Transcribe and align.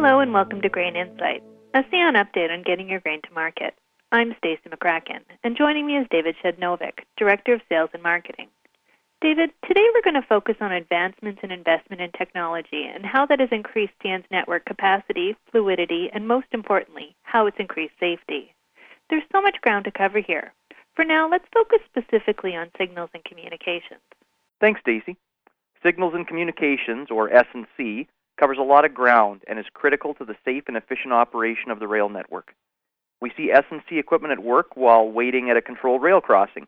Hello 0.00 0.20
and 0.20 0.32
welcome 0.32 0.60
to 0.60 0.68
Grain 0.68 0.94
Insight, 0.94 1.42
a 1.74 1.82
CN 1.82 2.14
update 2.14 2.52
on 2.52 2.62
getting 2.62 2.88
your 2.88 3.00
grain 3.00 3.20
to 3.20 3.34
market. 3.34 3.74
I'm 4.12 4.32
Stacy 4.38 4.62
McCracken, 4.70 5.22
and 5.42 5.56
joining 5.56 5.88
me 5.88 5.96
is 5.96 6.06
David 6.08 6.36
Shednovic, 6.40 7.00
Director 7.16 7.54
of 7.54 7.62
Sales 7.68 7.90
and 7.92 8.00
Marketing. 8.04 8.46
David, 9.20 9.50
today 9.66 9.84
we're 9.92 10.08
going 10.08 10.14
to 10.14 10.28
focus 10.28 10.54
on 10.60 10.70
advancements 10.70 11.40
in 11.42 11.50
investment 11.50 12.00
in 12.00 12.12
technology 12.12 12.84
and 12.84 13.04
how 13.04 13.26
that 13.26 13.40
has 13.40 13.48
increased 13.50 13.92
CN's 14.00 14.24
network 14.30 14.64
capacity, 14.66 15.34
fluidity, 15.50 16.08
and 16.14 16.28
most 16.28 16.46
importantly, 16.52 17.16
how 17.24 17.48
it's 17.48 17.58
increased 17.58 17.94
safety. 17.98 18.54
There's 19.10 19.24
so 19.32 19.42
much 19.42 19.60
ground 19.62 19.84
to 19.86 19.90
cover 19.90 20.20
here. 20.20 20.54
For 20.94 21.04
now, 21.04 21.28
let's 21.28 21.48
focus 21.52 21.80
specifically 21.86 22.54
on 22.54 22.70
signals 22.78 23.10
and 23.14 23.24
communications. 23.24 24.06
Thanks, 24.60 24.80
Stacy. 24.80 25.16
Signals 25.82 26.14
and 26.14 26.26
Communications, 26.26 27.08
or 27.10 27.32
S&C, 27.32 28.06
covers 28.38 28.58
a 28.58 28.62
lot 28.62 28.84
of 28.84 28.94
ground 28.94 29.42
and 29.46 29.58
is 29.58 29.66
critical 29.74 30.14
to 30.14 30.24
the 30.24 30.36
safe 30.44 30.64
and 30.68 30.76
efficient 30.76 31.12
operation 31.12 31.70
of 31.70 31.80
the 31.80 31.88
rail 31.88 32.08
network. 32.08 32.54
We 33.20 33.32
see 33.36 33.50
S&C 33.50 33.98
equipment 33.98 34.32
at 34.32 34.42
work 34.44 34.76
while 34.76 35.10
waiting 35.10 35.50
at 35.50 35.56
a 35.56 35.62
controlled 35.62 36.02
rail 36.02 36.20
crossing 36.20 36.66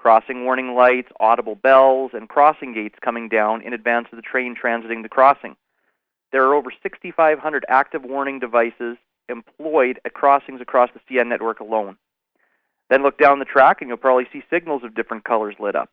crossing 0.00 0.46
warning 0.46 0.74
lights, 0.74 1.10
audible 1.20 1.54
bells, 1.54 2.12
and 2.14 2.28
crossing 2.28 2.72
gates 2.72 2.96
coming 3.02 3.28
down 3.28 3.60
in 3.60 3.74
advance 3.74 4.08
of 4.10 4.16
the 4.16 4.22
train 4.22 4.56
transiting 4.56 5.02
the 5.02 5.10
crossing. 5.10 5.54
There 6.32 6.42
are 6.44 6.54
over 6.54 6.72
6,500 6.82 7.64
active 7.68 8.02
warning 8.02 8.38
devices 8.38 8.96
employed 9.28 10.00
at 10.04 10.14
crossings 10.14 10.60
across 10.60 10.88
the 10.94 11.00
CN 11.00 11.28
network 11.28 11.60
alone. 11.60 11.96
Then 12.88 13.02
look 13.02 13.18
down 13.18 13.40
the 13.40 13.44
track 13.44 13.80
and 13.80 13.88
you'll 13.88 13.98
probably 13.98 14.26
see 14.32 14.42
signals 14.48 14.82
of 14.84 14.94
different 14.94 15.24
colors 15.24 15.56
lit 15.60 15.76
up. 15.76 15.90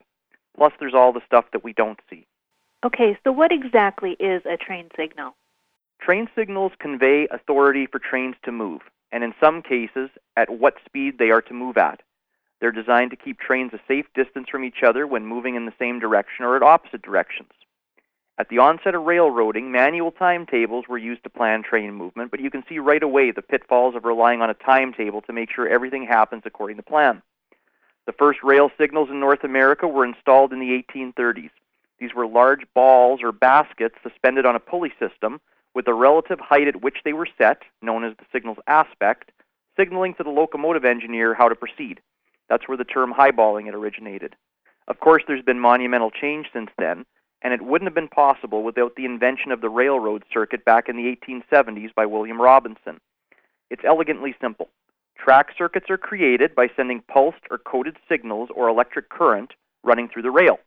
Plus, 0.55 0.71
there's 0.79 0.95
all 0.95 1.11
the 1.11 1.21
stuff 1.25 1.45
that 1.51 1.63
we 1.63 1.73
don't 1.73 1.99
see. 2.09 2.25
Okay, 2.85 3.17
so 3.23 3.31
what 3.31 3.51
exactly 3.51 4.11
is 4.19 4.43
a 4.45 4.55
train 4.55 4.89
signal? 4.95 5.35
Train 5.99 6.29
signals 6.35 6.71
convey 6.79 7.27
authority 7.31 7.87
for 7.87 7.99
trains 7.99 8.35
to 8.43 8.51
move, 8.51 8.81
and 9.11 9.23
in 9.23 9.33
some 9.41 9.63
cases, 9.63 10.09
at 10.35 10.49
what 10.49 10.75
speed 10.85 11.17
they 11.17 11.31
are 11.31 11.41
to 11.41 11.53
move 11.53 11.77
at. 11.77 12.01
They're 12.59 12.71
designed 12.71 13.11
to 13.11 13.17
keep 13.17 13.39
trains 13.39 13.73
a 13.73 13.79
safe 13.87 14.05
distance 14.13 14.47
from 14.49 14.63
each 14.63 14.83
other 14.85 15.07
when 15.07 15.25
moving 15.25 15.55
in 15.55 15.65
the 15.65 15.73
same 15.79 15.99
direction 15.99 16.45
or 16.45 16.55
at 16.55 16.63
opposite 16.63 17.01
directions. 17.01 17.51
At 18.39 18.49
the 18.49 18.59
onset 18.59 18.93
of 18.93 19.03
railroading, 19.03 19.71
manual 19.71 20.11
timetables 20.11 20.85
were 20.87 20.99
used 20.99 21.23
to 21.23 21.29
plan 21.31 21.63
train 21.63 21.93
movement, 21.93 22.29
but 22.29 22.39
you 22.39 22.51
can 22.51 22.63
see 22.69 22.77
right 22.77 23.01
away 23.01 23.31
the 23.31 23.41
pitfalls 23.41 23.95
of 23.95 24.05
relying 24.05 24.43
on 24.43 24.51
a 24.51 24.53
timetable 24.53 25.21
to 25.23 25.33
make 25.33 25.49
sure 25.51 25.67
everything 25.67 26.05
happens 26.05 26.43
according 26.45 26.77
to 26.77 26.83
plan. 26.83 27.23
The 28.05 28.13
first 28.13 28.43
rail 28.43 28.69
signals 28.77 29.09
in 29.09 29.19
North 29.19 29.43
America 29.43 29.87
were 29.87 30.05
installed 30.05 30.53
in 30.53 30.59
the 30.59 30.83
1830s. 30.93 31.49
These 31.99 32.13
were 32.13 32.27
large 32.27 32.61
balls 32.73 33.21
or 33.23 33.31
baskets 33.31 33.95
suspended 34.03 34.45
on 34.45 34.55
a 34.55 34.59
pulley 34.59 34.93
system 34.99 35.39
with 35.73 35.85
the 35.85 35.93
relative 35.93 36.39
height 36.39 36.67
at 36.67 36.81
which 36.81 36.97
they 37.03 37.13
were 37.13 37.27
set, 37.37 37.63
known 37.81 38.03
as 38.03 38.15
the 38.17 38.25
signal's 38.31 38.57
aspect, 38.67 39.31
signaling 39.75 40.13
to 40.15 40.23
the 40.23 40.29
locomotive 40.29 40.85
engineer 40.85 41.33
how 41.33 41.49
to 41.49 41.55
proceed. 41.55 41.99
That's 42.49 42.67
where 42.67 42.77
the 42.77 42.83
term 42.83 43.13
highballing 43.13 43.65
had 43.65 43.75
originated. 43.75 44.35
Of 44.87 44.99
course, 44.99 45.23
there's 45.27 45.43
been 45.43 45.59
monumental 45.59 46.11
change 46.11 46.47
since 46.53 46.69
then, 46.77 47.05
and 47.41 47.53
it 47.53 47.61
wouldn't 47.61 47.87
have 47.87 47.95
been 47.95 48.07
possible 48.07 48.63
without 48.63 48.95
the 48.95 49.05
invention 49.05 49.51
of 49.51 49.61
the 49.61 49.69
railroad 49.69 50.23
circuit 50.33 50.65
back 50.65 50.89
in 50.89 50.95
the 50.95 51.15
1870s 51.15 51.93
by 51.93 52.05
William 52.05 52.41
Robinson. 52.41 52.99
It's 53.69 53.83
elegantly 53.85 54.33
simple. 54.39 54.69
Track 55.17 55.49
circuits 55.57 55.89
are 55.89 55.97
created 55.97 56.55
by 56.55 56.69
sending 56.75 57.01
pulsed 57.01 57.43
or 57.51 57.57
coded 57.57 57.97
signals 58.07 58.49
or 58.55 58.69
electric 58.69 59.09
current 59.09 59.51
running 59.83 60.07
through 60.07 60.21
the 60.21 60.31
rail. 60.31 60.59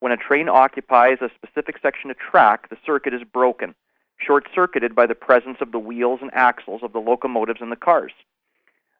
When 0.00 0.12
a 0.12 0.16
train 0.16 0.48
occupies 0.48 1.18
a 1.20 1.30
specific 1.34 1.76
section 1.82 2.10
of 2.10 2.18
track, 2.18 2.68
the 2.70 2.76
circuit 2.86 3.14
is 3.14 3.22
broken, 3.24 3.74
short 4.18 4.46
circuited 4.54 4.94
by 4.94 5.06
the 5.06 5.14
presence 5.14 5.58
of 5.60 5.72
the 5.72 5.78
wheels 5.78 6.20
and 6.22 6.30
axles 6.32 6.82
of 6.84 6.92
the 6.92 7.00
locomotives 7.00 7.60
and 7.60 7.72
the 7.72 7.76
cars. 7.76 8.12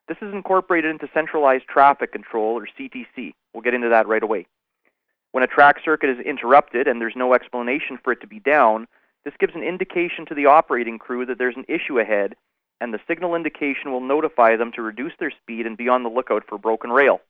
This 0.07 0.17
is 0.21 0.33
incorporated 0.33 0.91
into 0.91 1.07
centralized 1.13 1.67
traffic 1.67 2.11
control, 2.11 2.57
or 2.57 2.67
CTC. 2.67 3.33
We'll 3.53 3.63
get 3.63 3.73
into 3.73 3.89
that 3.89 4.07
right 4.07 4.23
away. 4.23 4.47
When 5.31 5.43
a 5.43 5.47
track 5.47 5.77
circuit 5.85 6.09
is 6.09 6.25
interrupted 6.25 6.87
and 6.87 6.99
there's 6.99 7.15
no 7.15 7.33
explanation 7.33 7.99
for 8.03 8.11
it 8.11 8.21
to 8.21 8.27
be 8.27 8.39
down, 8.39 8.87
this 9.23 9.35
gives 9.39 9.55
an 9.55 9.63
indication 9.63 10.25
to 10.25 10.33
the 10.33 10.47
operating 10.47 10.97
crew 10.97 11.25
that 11.27 11.37
there's 11.37 11.55
an 11.55 11.65
issue 11.67 11.99
ahead, 11.99 12.35
and 12.81 12.93
the 12.93 12.99
signal 13.07 13.35
indication 13.35 13.91
will 13.91 14.01
notify 14.01 14.55
them 14.55 14.71
to 14.73 14.81
reduce 14.81 15.13
their 15.19 15.31
speed 15.31 15.65
and 15.65 15.77
be 15.77 15.87
on 15.87 16.03
the 16.03 16.09
lookout 16.09 16.43
for 16.47 16.57
broken 16.57 16.89
rail. 16.89 17.21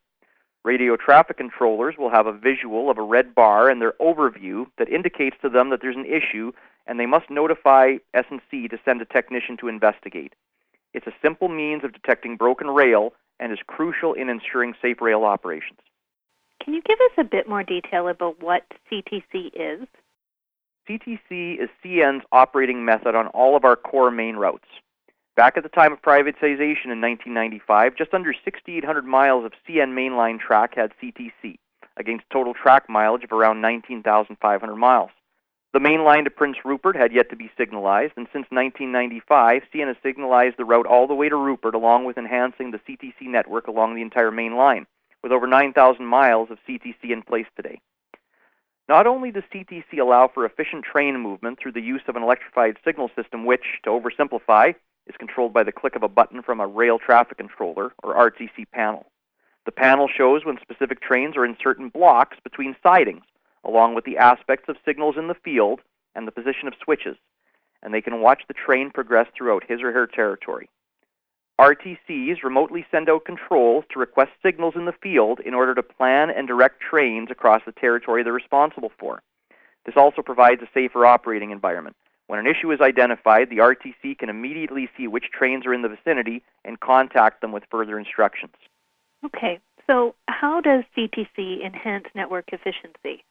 Radio 0.62 0.96
traffic 0.96 1.38
controllers 1.38 1.96
will 1.98 2.10
have 2.10 2.26
a 2.26 2.32
visual 2.32 2.90
of 2.90 2.98
a 2.98 3.02
red 3.02 3.34
bar 3.34 3.70
in 3.70 3.78
their 3.78 3.94
overview 4.00 4.66
that 4.76 4.90
indicates 4.90 5.36
to 5.40 5.48
them 5.48 5.70
that 5.70 5.80
there's 5.80 5.96
an 5.96 6.04
issue 6.04 6.52
and 6.86 7.00
they 7.00 7.06
must 7.06 7.30
notify 7.30 7.96
S&C 8.12 8.68
to 8.68 8.78
send 8.84 9.00
a 9.00 9.06
technician 9.06 9.56
to 9.56 9.68
investigate. 9.68 10.34
It's 10.92 11.06
a 11.06 11.14
simple 11.22 11.48
means 11.48 11.84
of 11.84 11.92
detecting 11.92 12.36
broken 12.36 12.68
rail 12.68 13.14
and 13.38 13.52
is 13.52 13.58
crucial 13.66 14.12
in 14.12 14.28
ensuring 14.28 14.74
safe 14.82 15.00
rail 15.00 15.24
operations. 15.24 15.78
Can 16.62 16.74
you 16.74 16.82
give 16.82 16.98
us 17.00 17.12
a 17.16 17.24
bit 17.24 17.48
more 17.48 17.62
detail 17.62 18.08
about 18.08 18.42
what 18.42 18.64
CTC 18.90 19.50
is? 19.54 19.88
CTC 20.88 21.62
is 21.62 21.70
CN's 21.82 22.24
operating 22.32 22.84
method 22.84 23.14
on 23.14 23.28
all 23.28 23.56
of 23.56 23.64
our 23.64 23.76
core 23.76 24.10
main 24.10 24.36
routes. 24.36 24.68
Back 25.40 25.56
at 25.56 25.62
the 25.62 25.70
time 25.70 25.90
of 25.90 26.02
privatization 26.02 26.92
in 26.92 27.00
1995, 27.00 27.96
just 27.96 28.12
under 28.12 28.34
6,800 28.44 29.06
miles 29.06 29.46
of 29.46 29.52
CN 29.66 29.94
mainline 29.94 30.38
track 30.38 30.74
had 30.74 30.92
CTC, 31.02 31.56
against 31.96 32.28
total 32.30 32.52
track 32.52 32.90
mileage 32.90 33.24
of 33.24 33.32
around 33.32 33.62
19,500 33.62 34.76
miles. 34.76 35.08
The 35.72 35.80
main 35.80 36.04
line 36.04 36.24
to 36.24 36.30
Prince 36.30 36.58
Rupert 36.62 36.94
had 36.94 37.14
yet 37.14 37.30
to 37.30 37.36
be 37.36 37.50
signalized, 37.56 38.12
and 38.18 38.26
since 38.34 38.48
1995, 38.50 39.62
CN 39.72 39.86
has 39.86 39.96
signalized 40.02 40.58
the 40.58 40.66
route 40.66 40.84
all 40.84 41.06
the 41.06 41.14
way 41.14 41.30
to 41.30 41.36
Rupert, 41.36 41.74
along 41.74 42.04
with 42.04 42.18
enhancing 42.18 42.70
the 42.70 42.80
CTC 42.86 43.22
network 43.22 43.66
along 43.66 43.94
the 43.94 44.02
entire 44.02 44.30
main 44.30 44.56
line, 44.56 44.86
with 45.22 45.32
over 45.32 45.46
9,000 45.46 46.04
miles 46.04 46.50
of 46.50 46.58
CTC 46.68 47.12
in 47.12 47.22
place 47.22 47.46
today. 47.56 47.80
Not 48.90 49.06
only 49.06 49.30
does 49.30 49.44
CTC 49.54 50.00
allow 50.02 50.28
for 50.28 50.44
efficient 50.44 50.84
train 50.84 51.18
movement 51.18 51.58
through 51.58 51.72
the 51.72 51.80
use 51.80 52.02
of 52.08 52.16
an 52.16 52.22
electrified 52.22 52.76
signal 52.84 53.10
system, 53.16 53.46
which, 53.46 53.64
to 53.84 53.88
oversimplify, 53.88 54.74
is 55.06 55.16
controlled 55.18 55.52
by 55.52 55.62
the 55.62 55.72
click 55.72 55.96
of 55.96 56.02
a 56.02 56.08
button 56.08 56.42
from 56.42 56.60
a 56.60 56.66
rail 56.66 56.98
traffic 56.98 57.38
controller, 57.38 57.92
or 58.02 58.14
RTC 58.14 58.70
panel. 58.72 59.06
The 59.66 59.72
panel 59.72 60.08
shows 60.08 60.44
when 60.44 60.58
specific 60.60 61.00
trains 61.00 61.36
are 61.36 61.44
in 61.44 61.56
certain 61.62 61.88
blocks 61.88 62.38
between 62.42 62.76
sidings, 62.82 63.24
along 63.64 63.94
with 63.94 64.04
the 64.04 64.18
aspects 64.18 64.68
of 64.68 64.76
signals 64.84 65.16
in 65.18 65.28
the 65.28 65.34
field 65.34 65.80
and 66.14 66.26
the 66.26 66.32
position 66.32 66.66
of 66.66 66.74
switches, 66.82 67.16
and 67.82 67.92
they 67.92 68.00
can 68.00 68.20
watch 68.20 68.42
the 68.48 68.54
train 68.54 68.90
progress 68.90 69.26
throughout 69.36 69.64
his 69.68 69.82
or 69.82 69.92
her 69.92 70.06
territory. 70.06 70.68
RTCs 71.60 72.42
remotely 72.42 72.86
send 72.90 73.10
out 73.10 73.26
controls 73.26 73.84
to 73.90 73.98
request 73.98 74.30
signals 74.42 74.74
in 74.76 74.86
the 74.86 74.94
field 75.02 75.40
in 75.40 75.52
order 75.52 75.74
to 75.74 75.82
plan 75.82 76.30
and 76.30 76.48
direct 76.48 76.80
trains 76.80 77.30
across 77.30 77.60
the 77.66 77.72
territory 77.72 78.22
they're 78.22 78.32
responsible 78.32 78.90
for. 78.98 79.22
This 79.84 79.96
also 79.96 80.22
provides 80.22 80.62
a 80.62 80.68
safer 80.72 81.04
operating 81.04 81.50
environment. 81.50 81.96
When 82.30 82.38
an 82.38 82.46
issue 82.46 82.70
is 82.70 82.80
identified, 82.80 83.50
the 83.50 83.56
RTC 83.56 84.16
can 84.16 84.28
immediately 84.28 84.88
see 84.96 85.08
which 85.08 85.32
trains 85.36 85.66
are 85.66 85.74
in 85.74 85.82
the 85.82 85.88
vicinity 85.88 86.44
and 86.64 86.78
contact 86.78 87.40
them 87.40 87.50
with 87.50 87.64
further 87.72 87.98
instructions. 87.98 88.54
Okay, 89.26 89.58
so 89.88 90.14
how 90.28 90.60
does 90.60 90.84
CTC 90.96 91.66
enhance 91.66 92.04
network 92.14 92.52
efficiency? 92.52 93.24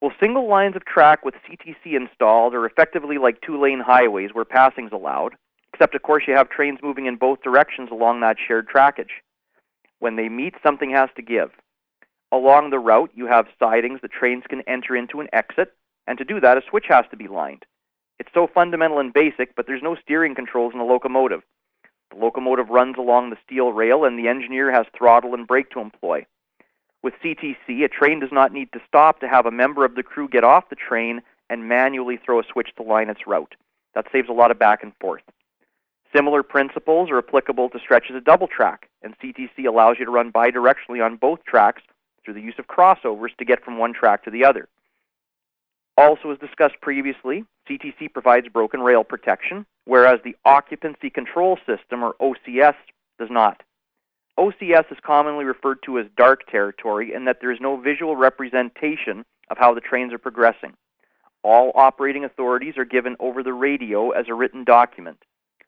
Well, 0.00 0.10
single 0.18 0.48
lines 0.48 0.74
of 0.74 0.86
track 0.86 1.22
with 1.22 1.34
CTC 1.46 1.94
installed 1.94 2.54
are 2.54 2.64
effectively 2.64 3.18
like 3.18 3.42
two 3.42 3.60
lane 3.60 3.80
highways 3.80 4.30
where 4.32 4.46
passing 4.46 4.86
is 4.86 4.92
allowed, 4.92 5.34
except, 5.74 5.94
of 5.94 6.00
course, 6.00 6.24
you 6.26 6.34
have 6.34 6.48
trains 6.48 6.78
moving 6.82 7.04
in 7.04 7.16
both 7.16 7.42
directions 7.42 7.90
along 7.92 8.20
that 8.20 8.38
shared 8.38 8.70
trackage. 8.70 9.20
When 9.98 10.16
they 10.16 10.30
meet, 10.30 10.54
something 10.62 10.88
has 10.92 11.10
to 11.16 11.22
give. 11.22 11.50
Along 12.32 12.70
the 12.70 12.78
route, 12.78 13.10
you 13.14 13.26
have 13.26 13.48
sidings 13.58 14.00
that 14.00 14.12
trains 14.12 14.44
can 14.48 14.62
enter 14.62 14.96
into 14.96 15.20
and 15.20 15.28
exit, 15.34 15.74
and 16.06 16.16
to 16.16 16.24
do 16.24 16.40
that, 16.40 16.56
a 16.56 16.62
switch 16.70 16.86
has 16.88 17.04
to 17.10 17.18
be 17.18 17.28
lined. 17.28 17.66
It's 18.18 18.30
so 18.32 18.46
fundamental 18.46 18.98
and 18.98 19.12
basic, 19.12 19.54
but 19.56 19.66
there's 19.66 19.82
no 19.82 19.96
steering 19.96 20.34
controls 20.34 20.72
in 20.74 20.80
a 20.80 20.84
locomotive. 20.84 21.42
The 22.10 22.16
locomotive 22.16 22.68
runs 22.68 22.96
along 22.96 23.30
the 23.30 23.38
steel 23.44 23.72
rail, 23.72 24.04
and 24.04 24.18
the 24.18 24.28
engineer 24.28 24.70
has 24.70 24.86
throttle 24.96 25.34
and 25.34 25.46
brake 25.46 25.70
to 25.70 25.80
employ. 25.80 26.26
With 27.02 27.14
CTC, 27.22 27.84
a 27.84 27.88
train 27.88 28.20
does 28.20 28.32
not 28.32 28.52
need 28.52 28.72
to 28.72 28.80
stop 28.86 29.20
to 29.20 29.28
have 29.28 29.46
a 29.46 29.50
member 29.50 29.84
of 29.84 29.94
the 29.94 30.02
crew 30.02 30.28
get 30.28 30.44
off 30.44 30.70
the 30.70 30.76
train 30.76 31.22
and 31.50 31.68
manually 31.68 32.16
throw 32.16 32.40
a 32.40 32.44
switch 32.44 32.70
to 32.76 32.82
line 32.82 33.10
its 33.10 33.26
route. 33.26 33.54
That 33.94 34.06
saves 34.10 34.28
a 34.28 34.32
lot 34.32 34.50
of 34.50 34.58
back 34.58 34.82
and 34.82 34.92
forth. 35.00 35.22
Similar 36.14 36.42
principles 36.42 37.10
are 37.10 37.18
applicable 37.18 37.68
to 37.70 37.78
stretches 37.78 38.16
of 38.16 38.24
double 38.24 38.46
track, 38.46 38.88
and 39.02 39.18
CTC 39.18 39.66
allows 39.66 39.96
you 39.98 40.04
to 40.04 40.10
run 40.10 40.32
bidirectionally 40.32 41.04
on 41.04 41.16
both 41.16 41.44
tracks 41.44 41.82
through 42.24 42.34
the 42.34 42.40
use 42.40 42.54
of 42.58 42.68
crossovers 42.68 43.36
to 43.36 43.44
get 43.44 43.64
from 43.64 43.78
one 43.78 43.92
track 43.92 44.24
to 44.24 44.30
the 44.30 44.44
other. 44.44 44.68
Also, 45.96 46.30
as 46.30 46.38
discussed 46.38 46.80
previously, 46.80 47.44
CTC 47.68 48.12
provides 48.12 48.48
broken 48.48 48.80
rail 48.80 49.04
protection, 49.04 49.64
whereas 49.84 50.20
the 50.24 50.36
Occupancy 50.44 51.08
Control 51.08 51.56
System, 51.66 52.02
or 52.02 52.14
OCS, 52.20 52.74
does 53.18 53.30
not. 53.30 53.62
OCS 54.38 54.90
is 54.90 54.98
commonly 55.02 55.44
referred 55.44 55.78
to 55.84 55.98
as 55.98 56.06
dark 56.16 56.50
territory 56.50 57.12
in 57.14 57.24
that 57.24 57.38
there 57.40 57.52
is 57.52 57.60
no 57.60 57.76
visual 57.76 58.16
representation 58.16 59.24
of 59.48 59.58
how 59.58 59.72
the 59.72 59.80
trains 59.80 60.12
are 60.12 60.18
progressing. 60.18 60.74
All 61.44 61.70
operating 61.76 62.24
authorities 62.24 62.76
are 62.76 62.84
given 62.84 63.16
over 63.20 63.42
the 63.42 63.52
radio 63.52 64.10
as 64.10 64.26
a 64.28 64.34
written 64.34 64.64
document. 64.64 65.18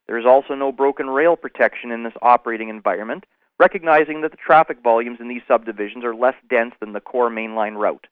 There 0.06 0.18
is 0.18 0.26
also 0.26 0.54
no 0.54 0.72
broken 0.72 1.08
rail 1.08 1.36
protection 1.36 1.92
in 1.92 2.02
this 2.02 2.14
operating 2.22 2.68
environment, 2.68 3.26
recognizing 3.58 4.22
that 4.22 4.32
the 4.32 4.36
traffic 4.36 4.78
volumes 4.82 5.18
in 5.20 5.28
these 5.28 5.42
subdivisions 5.46 6.04
are 6.04 6.14
less 6.14 6.34
dense 6.48 6.74
than 6.80 6.92
the 6.92 7.00
core 7.00 7.30
mainline 7.30 7.76
route. 7.76 8.06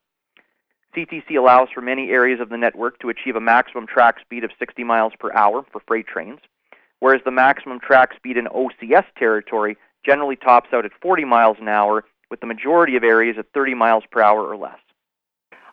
CTC 0.94 1.36
allows 1.36 1.68
for 1.74 1.80
many 1.80 2.10
areas 2.10 2.40
of 2.40 2.48
the 2.48 2.56
network 2.56 2.98
to 3.00 3.08
achieve 3.08 3.36
a 3.36 3.40
maximum 3.40 3.86
track 3.86 4.20
speed 4.20 4.44
of 4.44 4.50
60 4.58 4.84
miles 4.84 5.12
per 5.18 5.32
hour 5.32 5.64
for 5.72 5.80
freight 5.86 6.06
trains, 6.06 6.40
whereas 7.00 7.22
the 7.24 7.30
maximum 7.30 7.80
track 7.80 8.14
speed 8.14 8.36
in 8.36 8.46
OCS 8.46 9.04
territory 9.18 9.76
generally 10.04 10.36
tops 10.36 10.70
out 10.72 10.84
at 10.84 10.92
40 11.00 11.24
miles 11.24 11.56
an 11.60 11.68
hour, 11.68 12.04
with 12.30 12.40
the 12.40 12.46
majority 12.46 12.96
of 12.96 13.04
areas 13.04 13.36
at 13.38 13.46
30 13.52 13.74
miles 13.74 14.04
per 14.10 14.20
hour 14.20 14.46
or 14.46 14.56
less. 14.56 14.78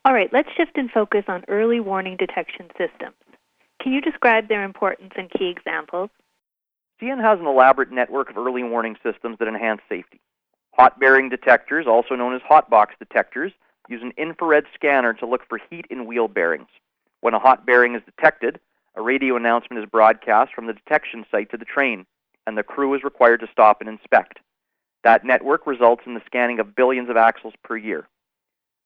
All 0.03 0.13
right, 0.13 0.31
let's 0.33 0.49
shift 0.55 0.77
and 0.77 0.89
focus 0.89 1.25
on 1.27 1.43
early 1.47 1.79
warning 1.79 2.17
detection 2.17 2.67
systems. 2.77 3.15
Can 3.81 3.93
you 3.93 4.01
describe 4.01 4.47
their 4.47 4.63
importance 4.63 5.13
and 5.15 5.29
key 5.29 5.47
examples? 5.47 6.09
CN 7.01 7.21
has 7.21 7.39
an 7.39 7.47
elaborate 7.47 7.91
network 7.91 8.29
of 8.29 8.37
early 8.37 8.63
warning 8.63 8.95
systems 9.03 9.37
that 9.39 9.47
enhance 9.47 9.81
safety. 9.89 10.19
Hot 10.75 10.99
bearing 10.99 11.29
detectors, 11.29 11.87
also 11.87 12.15
known 12.15 12.35
as 12.35 12.41
hot 12.47 12.69
box 12.69 12.95
detectors, 12.99 13.51
use 13.89 14.01
an 14.01 14.13
infrared 14.17 14.65
scanner 14.73 15.13
to 15.13 15.25
look 15.25 15.47
for 15.47 15.59
heat 15.69 15.85
in 15.89 16.05
wheel 16.05 16.27
bearings. 16.27 16.69
When 17.21 17.33
a 17.33 17.39
hot 17.39 17.65
bearing 17.65 17.95
is 17.95 18.01
detected, 18.05 18.59
a 18.95 19.01
radio 19.01 19.35
announcement 19.35 19.83
is 19.83 19.89
broadcast 19.89 20.53
from 20.53 20.67
the 20.67 20.73
detection 20.73 21.25
site 21.31 21.49
to 21.51 21.57
the 21.57 21.65
train, 21.65 22.05
and 22.45 22.57
the 22.57 22.63
crew 22.63 22.93
is 22.93 23.03
required 23.03 23.39
to 23.41 23.49
stop 23.51 23.81
and 23.81 23.89
inspect. 23.89 24.39
That 25.03 25.25
network 25.25 25.65
results 25.65 26.03
in 26.05 26.13
the 26.13 26.21
scanning 26.25 26.59
of 26.59 26.75
billions 26.75 27.09
of 27.09 27.17
axles 27.17 27.53
per 27.63 27.77
year. 27.77 28.07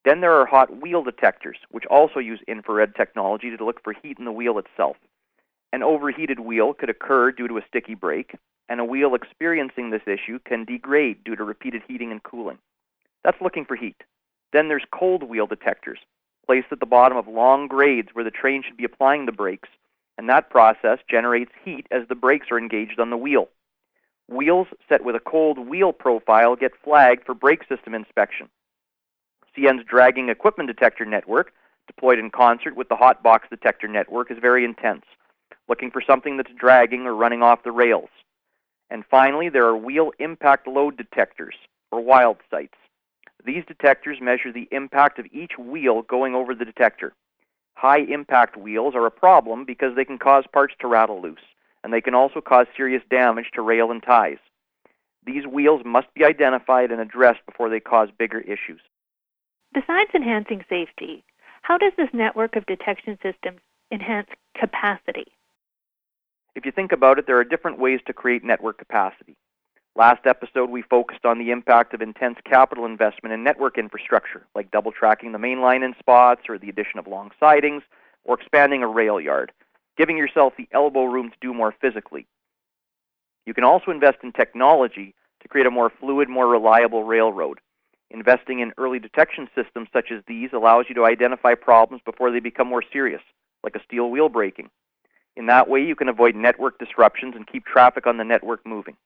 Then 0.06 0.22
there 0.22 0.34
are 0.34 0.46
hot 0.46 0.82
wheel 0.82 1.04
detectors, 1.04 1.58
which 1.72 1.86
also 1.88 2.20
use 2.20 2.40
infrared 2.48 2.96
technology 2.96 3.56
to 3.56 3.66
look 3.66 3.84
for 3.84 3.94
heat 3.94 4.20
in 4.20 4.26
the 4.26 4.32
wheel 4.32 4.60
itself. 4.60 4.98
An 5.74 5.82
overheated 5.82 6.40
wheel 6.40 6.74
could 6.74 6.90
occur 6.90 7.32
due 7.32 7.48
to 7.48 7.58
a 7.58 7.66
sticky 7.68 7.96
brake, 7.96 8.36
and 8.70 8.80
a 8.80 8.86
wheel 8.86 9.16
experiencing 9.16 9.90
this 9.90 10.08
issue 10.08 10.40
can 10.46 10.64
degrade 10.64 11.24
due 11.24 11.36
to 11.36 11.44
repeated 11.44 11.82
heating 11.88 12.12
and 12.12 12.24
cooling. 12.24 12.60
That's 13.24 13.42
looking 13.42 13.66
for 13.66 13.76
heat. 13.76 13.98
Then 14.54 14.68
there's 14.68 14.86
cold 14.92 15.24
wheel 15.24 15.48
detectors, 15.48 16.00
placed 16.46 16.68
at 16.72 16.80
the 16.80 16.86
bottom 16.86 17.18
of 17.18 17.28
long 17.28 17.68
grades 17.68 18.10
where 18.14 18.26
the 18.26 18.32
train 18.32 18.64
should 18.64 18.78
be 18.78 18.86
applying 18.86 19.26
the 19.26 19.32
brakes, 19.32 19.70
and 20.18 20.30
that 20.30 20.50
process 20.50 21.00
generates 21.10 21.52
heat 21.64 21.88
as 21.92 22.08
the 22.08 22.16
brakes 22.16 22.48
are 22.52 22.58
engaged 22.58 23.00
on 23.00 23.10
the 23.10 23.18
wheel. 23.18 23.50
Wheels 24.28 24.68
set 24.90 25.04
with 25.04 25.16
a 25.16 25.20
cold 25.20 25.60
wheel 25.60 25.94
profile 25.94 26.56
get 26.56 26.72
flagged 26.84 27.26
for 27.26 27.34
brake 27.34 27.64
system 27.68 27.94
inspection. 27.94 28.50
CN's 29.56 29.86
dragging 29.86 30.30
equipment 30.30 30.68
detector 30.68 31.06
network, 31.06 31.54
deployed 31.88 32.20
in 32.20 32.32
concert 32.32 32.76
with 32.76 32.90
the 32.90 32.96
hot 32.96 33.22
box 33.22 33.48
detector 33.50 33.88
network, 33.88 34.32
is 34.32 34.38
very 34.42 34.66
intense, 34.66 35.06
looking 35.68 35.92
for 35.92 36.02
something 36.02 36.38
that's 36.38 36.52
dragging 36.58 37.06
or 37.06 37.14
running 37.14 37.44
off 37.44 37.64
the 37.64 37.72
rails. 37.72 38.10
And 38.90 39.06
finally, 39.06 39.50
there 39.50 39.66
are 39.66 39.78
wheel 39.78 40.12
impact 40.20 40.68
load 40.68 40.98
detectors, 40.98 41.56
or 41.92 42.02
wild 42.02 42.38
sites. 42.50 42.78
These 43.46 43.64
detectors 43.68 44.18
measure 44.20 44.52
the 44.52 44.68
impact 44.72 45.20
of 45.20 45.28
each 45.32 45.52
wheel 45.58 46.02
going 46.02 46.34
over 46.34 46.56
the 46.56 46.66
detector. 46.66 47.14
High 47.76 48.00
impact 48.00 48.58
wheels 48.58 48.96
are 48.96 49.06
a 49.06 49.12
problem 49.12 49.66
because 49.66 49.96
they 49.96 50.06
can 50.06 50.18
cause 50.18 50.46
parts 50.52 50.74
to 50.80 50.88
rattle 50.88 51.22
loose, 51.22 51.46
and 51.84 51.94
they 51.94 52.02
can 52.02 52.16
also 52.16 52.42
cause 52.42 52.66
serious 52.76 53.04
damage 53.10 53.52
to 53.54 53.62
rail 53.62 53.92
and 53.92 54.02
ties. 54.02 54.40
These 55.26 55.46
wheels 55.46 55.82
must 55.86 56.12
be 56.16 56.26
identified 56.26 56.92
and 56.92 57.00
addressed 57.00 57.46
before 57.46 57.70
they 57.70 57.80
cause 57.80 58.10
bigger 58.18 58.40
issues. 58.40 58.82
Besides 59.74 60.10
enhancing 60.16 60.64
safety, 60.68 61.24
how 61.62 61.78
does 61.78 61.94
this 61.98 62.10
network 62.14 62.56
of 62.56 62.66
detection 62.66 63.18
systems 63.22 63.60
enhance 63.92 64.30
capacity? 64.58 65.28
If 66.56 66.66
you 66.66 66.72
think 66.72 66.92
about 66.92 67.20
it, 67.20 67.28
there 67.28 67.38
are 67.38 67.44
different 67.44 67.80
ways 67.80 68.00
to 68.08 68.14
create 68.14 68.44
network 68.44 68.78
capacity. 68.78 69.36
Last 69.98 70.26
episode, 70.26 70.70
we 70.70 70.82
focused 70.82 71.24
on 71.24 71.40
the 71.40 71.52
impact 71.52 71.94
of 71.94 72.02
intense 72.02 72.38
capital 72.44 72.86
investment 72.86 73.32
in 73.34 73.46
network 73.46 73.78
infrastructure, 73.78 74.46
like 74.54 74.70
double 74.70 74.92
tracking 74.92 75.32
the 75.32 75.40
main 75.40 75.62
line 75.62 75.84
in 75.84 75.96
spots, 75.98 76.42
or 76.50 76.58
the 76.58 76.68
addition 76.68 77.00
of 77.00 77.08
long 77.08 77.32
sidings, 77.40 77.82
or 78.26 78.36
expanding 78.36 78.84
a 78.84 78.88
rail 78.88 79.22
yard, 79.22 79.54
giving 79.98 80.18
yourself 80.18 80.52
the 80.58 80.68
elbow 80.74 81.06
room 81.06 81.30
to 81.30 81.38
do 81.40 81.54
more 81.54 81.74
physically. 81.80 82.28
You 83.46 83.54
can 83.54 83.64
also 83.64 83.90
invest 83.90 84.18
in 84.22 84.34
technology 84.34 85.16
to 85.42 85.48
create 85.48 85.68
a 85.68 85.72
more 85.72 85.90
fluid, 85.90 86.28
more 86.28 86.48
reliable 86.48 87.06
railroad. 87.06 87.62
Investing 88.12 88.60
in 88.60 88.74
early 88.78 89.00
detection 89.00 89.48
systems 89.56 89.88
such 89.94 90.12
as 90.12 90.22
these 90.28 90.50
allows 90.52 90.88
you 90.90 90.96
to 90.96 91.06
identify 91.06 91.54
problems 91.54 92.02
before 92.04 92.32
they 92.32 92.42
become 92.42 92.68
more 92.68 92.84
serious, 92.92 93.22
like 93.64 93.76
a 93.76 93.84
steel 93.84 94.10
wheel 94.10 94.28
breaking. 94.28 94.70
In 95.38 95.46
that 95.46 95.70
way, 95.70 95.82
you 95.86 95.96
can 95.96 96.10
avoid 96.10 96.36
network 96.36 96.80
disruptions 96.80 97.34
and 97.34 97.48
keep 97.48 97.66
traffic 97.66 98.06
on 98.08 98.18
the 98.18 98.26
network 98.26 98.66
moving. 98.66 98.98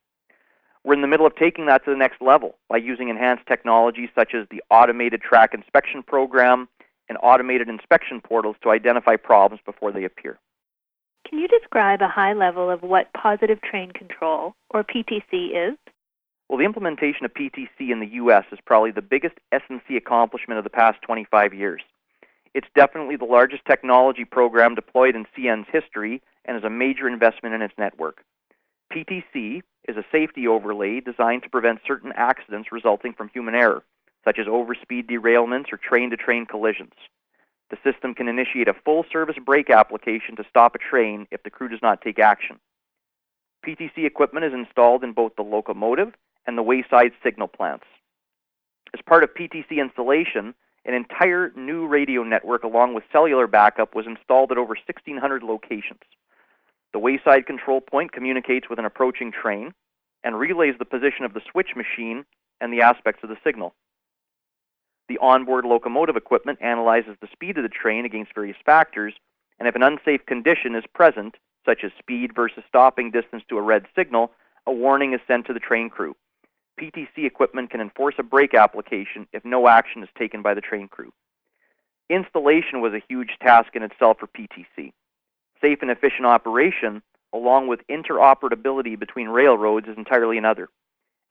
We're 0.84 0.94
in 0.94 1.02
the 1.02 1.08
middle 1.08 1.26
of 1.26 1.36
taking 1.36 1.66
that 1.66 1.84
to 1.86 1.92
the 1.92 1.98
next 1.98 2.22
level 2.22 2.56
by 2.70 2.78
using 2.78 3.10
enhanced 3.10 3.46
technologies 3.48 4.10
such 4.16 4.34
as 4.34 4.48
the 4.50 4.64
automated 4.70 5.22
track 5.22 5.54
inspection 5.54 6.04
program 6.04 6.70
and 7.10 7.18
automated 7.22 7.68
inspection 7.68 8.22
portals 8.22 8.56
to 8.64 8.70
identify 8.70 9.16
problems 9.16 9.62
before 9.66 9.92
they 9.92 10.06
appear. 10.06 10.40
Can 11.28 11.40
you 11.40 11.48
describe 11.48 12.02
a 12.02 12.08
high 12.08 12.34
level 12.34 12.70
of 12.70 12.82
what 12.82 13.12
positive 13.14 13.62
train 13.62 13.92
control, 13.92 14.56
or 14.70 14.84
PTC, 14.84 15.72
is? 15.72 15.78
Well, 16.48 16.58
the 16.58 16.66
implementation 16.66 17.26
of 17.26 17.34
PTC 17.34 17.92
in 17.92 18.00
the 18.00 18.08
U.S. 18.14 18.46
is 18.52 18.60
probably 18.66 18.92
the 18.92 19.02
biggest 19.02 19.36
S&C 19.52 19.96
accomplishment 19.96 20.58
of 20.58 20.64
the 20.64 20.70
past 20.70 21.02
25 21.04 21.54
years. 21.54 21.82
It's 22.56 22.68
definitely 22.74 23.16
the 23.16 23.26
largest 23.26 23.66
technology 23.66 24.26
program 24.26 24.74
deployed 24.74 25.16
in 25.16 25.28
CN's 25.38 25.68
history 25.72 26.22
and 26.46 26.58
is 26.58 26.64
a 26.64 26.70
major 26.70 27.08
investment 27.08 27.54
in 27.54 27.62
its 27.62 27.76
network. 27.78 28.24
PTC 28.92 29.62
is 29.90 29.98
a 29.98 30.06
safety 30.12 30.48
overlay 30.48 31.00
designed 31.00 31.44
to 31.44 31.50
prevent 31.50 31.80
certain 31.86 32.14
accidents 32.16 32.72
resulting 32.72 33.14
from 33.14 33.30
human 33.30 33.56
error, 33.56 33.84
such 34.24 34.38
as 34.38 34.46
overspeed 34.46 35.10
derailments 35.10 35.74
or 35.74 35.78
train 35.78 36.12
to 36.12 36.18
train 36.18 36.46
collisions. 36.46 36.94
The 37.72 37.78
system 37.84 38.14
can 38.14 38.28
initiate 38.28 38.68
a 38.68 38.74
full 38.86 39.06
service 39.12 39.38
brake 39.44 39.70
application 39.70 40.36
to 40.36 40.46
stop 40.50 40.76
a 40.76 40.80
train 40.80 41.28
if 41.32 41.44
the 41.44 41.50
crew 41.50 41.68
does 41.68 41.82
not 41.82 42.02
take 42.02 42.20
action. 42.20 42.60
PTC 43.66 44.06
equipment 44.06 44.46
is 44.46 44.54
installed 44.54 45.04
in 45.04 45.14
both 45.14 45.36
the 45.36 45.44
locomotive 45.44 46.14
and 46.46 46.58
the 46.58 46.64
wayside 46.64 47.12
signal 47.24 47.48
plants. 47.48 47.86
As 48.94 49.02
part 49.06 49.24
of 49.24 49.34
PTC 49.34 49.78
installation, 49.78 50.54
an 50.86 50.94
entire 50.94 51.52
new 51.56 51.88
radio 51.88 52.24
network 52.24 52.64
along 52.64 52.94
with 52.94 53.04
cellular 53.12 53.48
backup 53.48 53.94
was 53.96 54.08
installed 54.08 54.52
at 54.52 54.58
over 54.58 54.76
1,600 54.76 55.44
locations. 55.44 56.00
The 56.94 57.00
wayside 57.00 57.46
control 57.46 57.82
point 57.82 58.12
communicates 58.12 58.70
with 58.70 58.80
an 58.80 58.86
approaching 58.86 59.32
train 59.32 59.74
and 60.24 60.40
relays 60.40 60.76
the 60.78 60.86
position 60.86 61.24
of 61.24 61.34
the 61.34 61.42
switch 61.52 61.76
machine 61.76 62.26
and 62.60 62.74
the 62.74 62.82
aspects 62.82 63.24
of 63.24 63.30
the 63.30 63.38
signal. 63.44 63.74
The 65.08 65.20
onboard 65.20 65.66
locomotive 65.66 66.16
equipment 66.16 66.60
analyzes 66.62 67.16
the 67.22 67.30
speed 67.32 67.58
of 67.58 67.64
the 67.64 67.70
train 67.70 68.06
against 68.06 68.36
various 68.36 68.58
factors, 68.66 69.14
and 69.60 69.68
if 69.68 69.76
an 69.76 69.84
unsafe 69.84 70.26
condition 70.26 70.76
is 70.76 70.84
present, 70.94 71.36
such 71.66 71.84
as 71.84 71.92
speed 71.98 72.34
versus 72.36 72.64
stopping 72.68 73.12
distance 73.12 73.44
to 73.50 73.58
a 73.58 73.62
red 73.62 73.86
signal, 73.96 74.32
a 74.66 74.72
warning 74.72 75.14
is 75.14 75.20
sent 75.28 75.46
to 75.48 75.54
the 75.54 75.60
train 75.60 75.90
crew. 75.90 76.16
PTC 76.80 77.26
equipment 77.26 77.70
can 77.70 77.82
enforce 77.82 78.16
a 78.18 78.24
brake 78.24 78.54
application 78.54 79.28
if 79.34 79.44
no 79.44 79.68
action 79.68 80.04
is 80.04 80.10
taken 80.18 80.42
by 80.42 80.54
the 80.54 80.62
train 80.62 80.88
crew. 80.88 81.12
Installation 82.10 82.82
was 82.82 82.94
a 82.94 83.04
huge 83.08 83.32
task 83.42 83.76
in 83.76 83.84
itself 83.84 84.18
for 84.20 84.28
PTC. 84.28 84.94
Safe 85.62 85.80
and 85.82 85.92
efficient 85.92 86.26
operation, 86.26 87.02
along 87.34 87.68
with 87.68 87.86
interoperability 87.88 88.98
between 88.98 89.28
railroads, 89.30 89.88
is 89.88 89.98
entirely 89.98 90.38
another. 90.38 90.70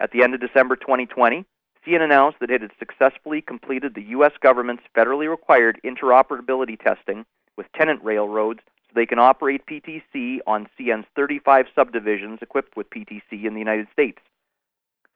At 0.00 0.12
the 0.12 0.22
end 0.22 0.34
of 0.34 0.40
December 0.40 0.76
2020, 0.76 1.44
CN 1.86 2.02
announced 2.02 2.38
that 2.40 2.50
it 2.50 2.60
had 2.60 2.70
successfully 2.78 3.40
completed 3.40 3.94
the 3.94 4.02
U.S. 4.10 4.32
government's 4.40 4.82
federally 4.96 5.28
required 5.28 5.80
interoperability 5.84 6.78
testing 6.78 7.24
with 7.56 7.66
tenant 7.72 8.02
railroads 8.04 8.60
so 8.64 8.92
they 8.94 9.06
can 9.06 9.18
operate 9.18 9.66
PTC 9.66 10.38
on 10.46 10.68
CN's 10.78 11.06
35 11.16 11.66
subdivisions 11.74 12.38
equipped 12.42 12.76
with 12.76 12.90
PTC 12.90 13.44
in 13.44 13.54
the 13.54 13.58
United 13.58 13.88
States. 13.92 14.18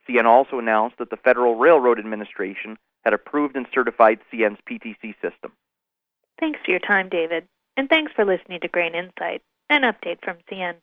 CN 0.09 0.25
also 0.25 0.59
announced 0.59 0.99
that 0.99 1.11
the 1.11 1.17
Federal 1.17 1.57
Railroad 1.57 1.99
Administration 1.99 2.77
had 3.05 3.15
approved 3.15 3.57
and 3.57 3.67
certified 3.73 4.19
CN's 4.33 4.59
PTC 4.69 5.15
system. 5.21 5.53
Thanks 6.41 6.59
for 6.65 6.71
your 6.71 6.81
time, 6.81 7.09
David, 7.09 7.47
and 7.77 7.89
thanks 7.89 8.13
for 8.15 8.25
listening 8.25 8.61
to 8.61 8.69
Grain 8.69 8.95
Insight, 8.95 9.43
an 9.71 9.83
update 9.83 10.19
from 10.25 10.37
CN. 10.51 10.75